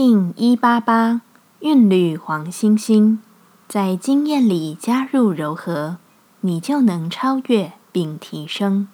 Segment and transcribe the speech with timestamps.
[0.00, 1.22] 听一八八
[1.58, 3.18] 韵律黄星星，
[3.66, 5.96] 在经验里加入柔和，
[6.42, 8.86] 你就能超越并提升。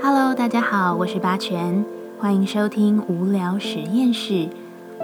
[0.00, 1.84] Hello，大家好，我是八全，
[2.18, 4.48] 欢迎收听无聊实验室，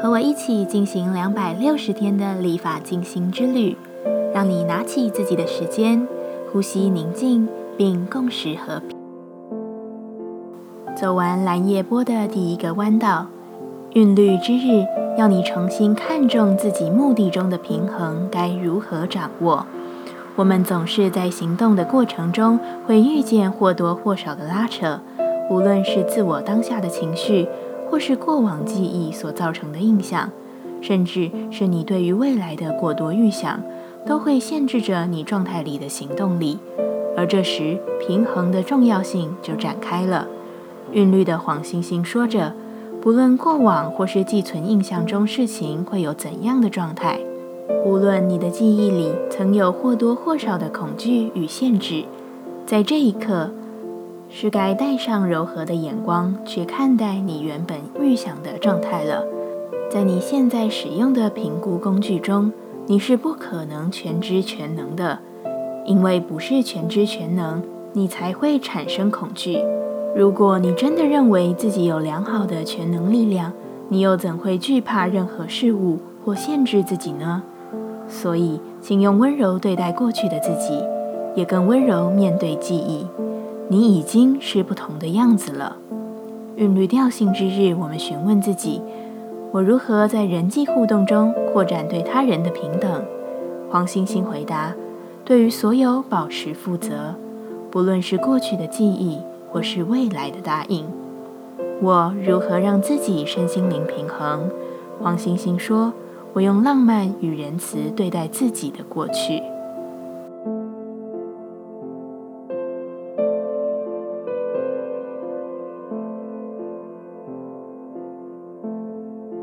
[0.00, 3.77] 和我一起进行两百六十天的立法进行之旅，
[4.32, 6.09] 让你拿起自己的时间，
[6.50, 7.46] 呼吸宁静，
[7.77, 8.91] 并共识和平。
[11.03, 13.27] 走完蓝叶波的第一个弯道，
[13.95, 14.87] 韵律之日
[15.19, 19.66] 要你重新看重自己目的中的平衡该如何掌握。
[20.37, 22.56] 我们总是在行动的过程中
[22.87, 25.01] 会遇见或多或少的拉扯，
[25.51, 27.48] 无论是自我当下的情绪，
[27.91, 30.30] 或是过往记忆所造成的印象，
[30.80, 33.61] 甚至是你对于未来的过多预想，
[34.06, 36.61] 都会限制着你状态里的行动力。
[37.16, 40.28] 而这时，平衡的重要性就展开了。
[40.92, 42.52] 韵律的黄星星说着
[43.00, 47.19] ：“不论过往或是寄存印象中事情会有怎样的状态，
[47.84, 52.05] 无论你的记忆里曾有或多或少的恐惧与限制，
[52.67, 53.50] 在这一刻，
[54.28, 59.24] 是该带上柔和的眼光去看待你原本预想的状态了。
[59.91, 62.52] 在你现在使用的评估工具中，
[62.86, 65.19] 你是不可能全知全能的，
[65.86, 69.58] 因为不是全知全能，你才会产生恐惧。”
[70.14, 73.50] 如果你真的认为自己有良好的全能力量，
[73.88, 77.42] 你又怎会惧怕任何事物或限制自己呢？
[78.06, 80.78] 所以，请用温柔对待过去的自己，
[81.34, 83.06] 也更温柔面对记忆。
[83.68, 85.77] 你已经是不同的样子了。
[86.56, 88.83] 韵律调性之日，我们询问自己：
[89.50, 93.02] 我如何在人际互动中扩展对他人的平等？
[93.70, 94.74] 黄星星回答：
[95.24, 97.14] 对于所有保持负责，
[97.70, 99.16] 不论是过去的记忆。
[99.53, 100.86] 或是未来的答应，
[101.83, 104.48] 我如何让自己身心灵平衡？
[104.98, 105.92] 黄星星说
[106.33, 109.42] ：“我用浪漫与仁慈对待自己的过去。”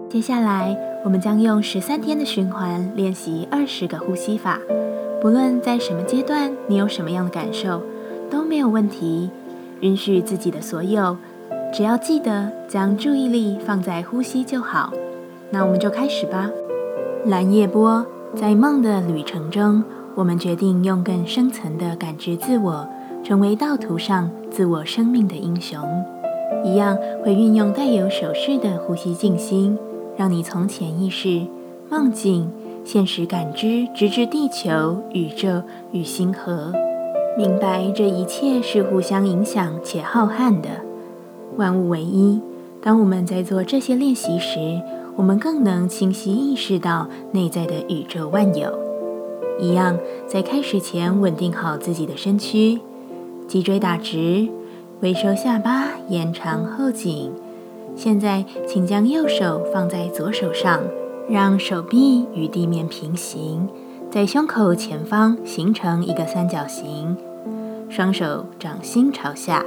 [0.09, 4.59] 接下来，我们将用十三天的循环练习二十个呼吸法。
[5.21, 7.83] 不论在什么阶段，你有什么样的感受，
[8.29, 9.29] 都没有问题。
[9.81, 11.15] 允许自己的所有，
[11.73, 14.93] 只要记得将注意力放在呼吸就好。
[15.51, 16.49] 那我们就开始吧。
[17.25, 19.83] 蓝夜波在梦的旅程中，
[20.15, 22.87] 我们决定用更深层的感知自我，
[23.23, 25.79] 成为道途上自我生命的英雄。
[26.63, 29.77] 一样会运用带有手势的呼吸静心，
[30.17, 31.45] 让你从潜意识、
[31.89, 32.51] 梦境、
[32.83, 36.73] 现实感知，直至地球、宇宙与星河。
[37.37, 40.69] 明白这一切是互相影响且浩瀚的，
[41.55, 42.41] 万物唯一。
[42.81, 44.81] 当我们在做这些练习时，
[45.15, 48.77] 我们更能清晰意识到内在的宇宙万有。
[49.59, 49.97] 一样，
[50.27, 52.79] 在开始前稳定好自己的身躯，
[53.47, 54.47] 脊椎打直，
[55.01, 57.31] 微收下巴，延长后颈。
[57.95, 60.81] 现在，请将右手放在左手上，
[61.29, 63.67] 让手臂与地面平行，
[64.11, 67.15] 在胸口前方形成一个三角形。
[67.89, 69.63] 双手掌心朝下，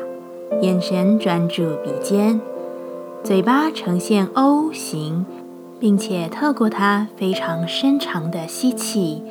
[0.60, 2.40] 眼神专注鼻尖，
[3.22, 5.24] 嘴巴呈现 O 型，
[5.78, 9.22] 并且透过它非常深长的吸气，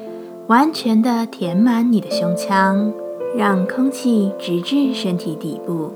[0.47, 2.93] 完全的填满你的胸腔，
[3.35, 5.91] 让空气直至身体底部。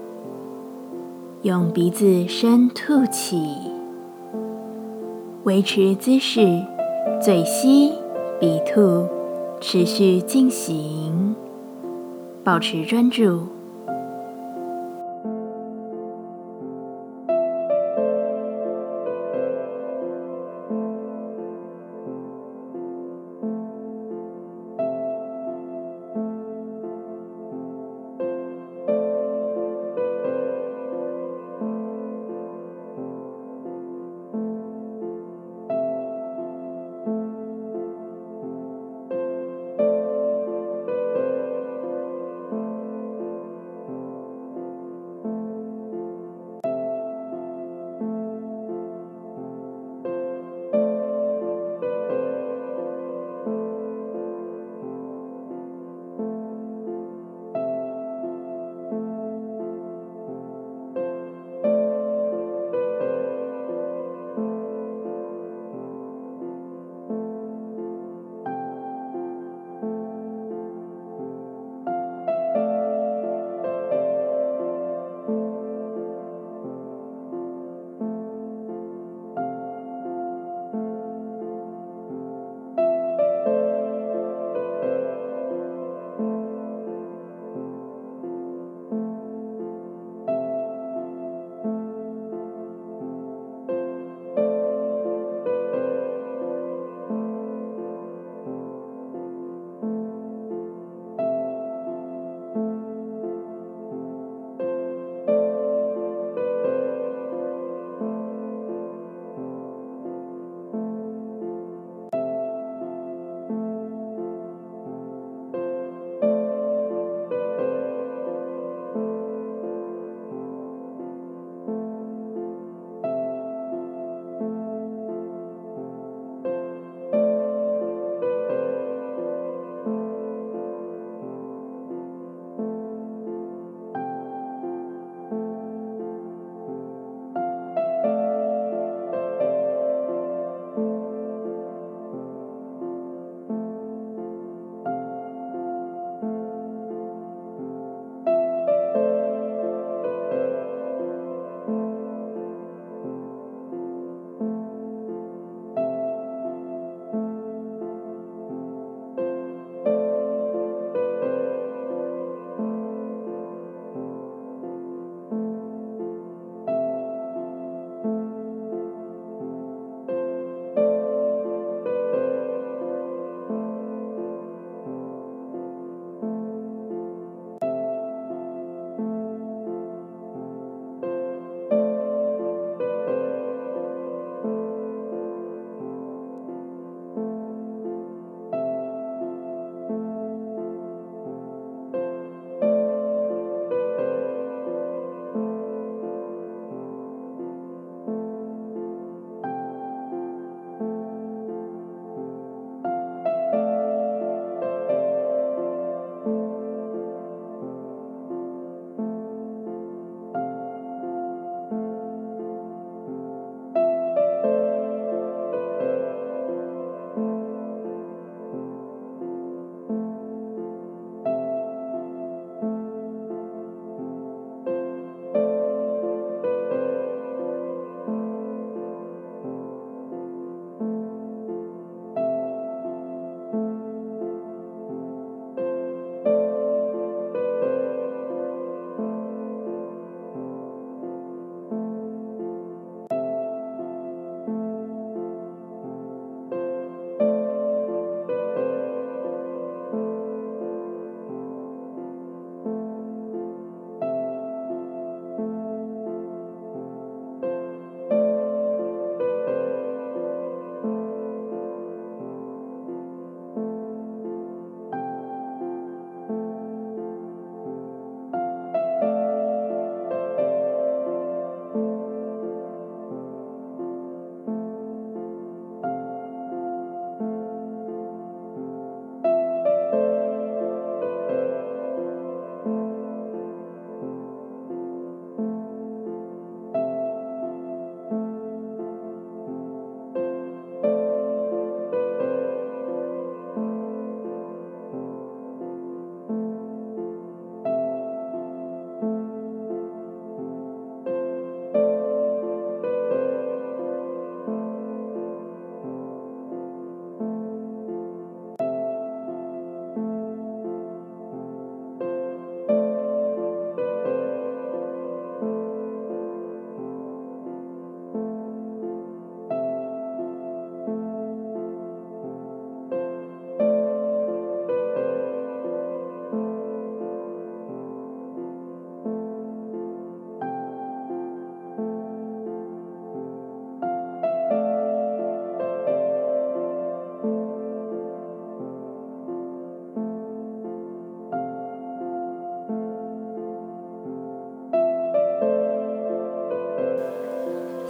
[1.43, 3.55] 用鼻子深吐气，
[5.43, 6.61] 维持姿势，
[7.21, 7.93] 嘴吸
[8.39, 9.07] Be to，，
[9.61, 11.35] 持续进行。
[12.43, 13.54] 保持专注。